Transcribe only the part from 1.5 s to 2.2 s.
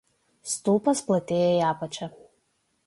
į apačią.